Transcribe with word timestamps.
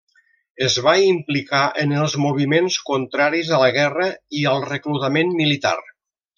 Es 0.67 0.77
va 0.85 0.93
implicar 1.07 1.59
en 1.83 1.93
els 2.05 2.15
moviments 2.23 2.79
contraris 2.89 3.53
a 3.59 3.61
la 3.65 3.69
guerra 3.79 4.09
i 4.41 4.45
al 4.55 4.67
reclutament 4.75 5.39
militar. 5.45 5.77